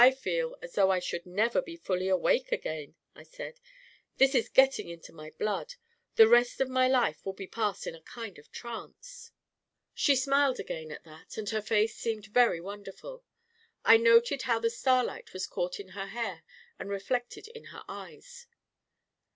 [0.01, 3.59] 44 1 feel, as though I should never be fully awake again," I said."
[4.17, 5.75] This is getting into my blood.
[6.15, 9.31] The rest of my life will be passed in a kind of trance."
[9.93, 13.23] She smiled again at that, and her face seemed very wonderful.
[13.85, 16.41] I noted how the starlight was caught in her hair
[16.79, 18.47] and reflected in her eyes.